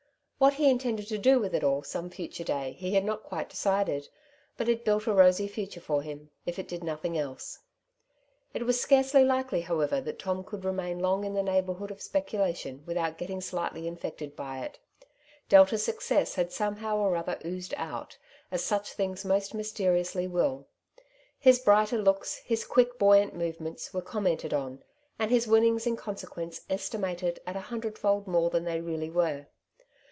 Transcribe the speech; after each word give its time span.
What 0.43 0.55
he 0.55 0.71
intended 0.71 1.07
to 1.09 1.19
do 1.19 1.39
with 1.39 1.53
it 1.53 1.63
all 1.63 1.83
some 1.83 2.09
future 2.09 2.43
day 2.43 2.75
he 2.79 2.95
had 2.95 3.05
not 3.05 3.21
quite 3.21 3.47
decided, 3.47 4.09
but 4.57 4.67
it 4.67 4.83
built 4.83 5.05
a 5.05 5.13
rosy 5.13 5.47
future 5.47 5.79
for 5.79 6.01
him, 6.01 6.31
if 6.47 6.57
it 6.57 6.67
did 6.67 6.83
nothing 6.83 7.15
else. 7.15 7.59
It 8.51 8.63
was 8.65 8.81
scarcely 8.81 9.23
likely, 9.23 9.61
however, 9.61 10.01
that 10.01 10.17
Tom 10.17 10.43
could 10.43 10.65
remain 10.65 10.97
long 10.97 11.25
in 11.25 11.35
the 11.35 11.43
neighbourhood 11.43 11.91
of 11.91 12.01
speculation 12.01 12.81
without 12.87 13.19
getting 13.19 13.39
slightly 13.39 13.85
infected 13.87 14.35
by 14.35 14.61
it. 14.65 14.79
Delta's 15.47 15.83
success 15.85 16.33
had 16.33 16.51
somehow 16.51 16.97
or 16.97 17.15
other 17.15 17.37
oozed 17.45 17.75
out, 17.77 18.17
as 18.49 18.63
such 18.63 18.93
things 18.93 19.23
most 19.23 19.53
mysteriously 19.53 20.25
will. 20.25 20.65
His 21.37 21.59
brighter 21.59 22.01
looks, 22.01 22.37
his 22.37 22.65
quick 22.65 22.97
buoyant 22.97 23.35
movements, 23.35 23.93
were 23.93 24.01
commented 24.01 24.55
on, 24.55 24.81
and 25.19 25.29
his 25.29 25.45
winnings 25.47 25.85
in 25.85 25.95
consequence 25.97 26.61
estimated 26.67 27.39
at 27.45 27.55
a 27.55 27.59
hundredfold 27.69 28.25
more 28.25 28.49
than 28.49 28.63
they 28.65 28.81
really 28.81 29.11
were. 29.11 29.45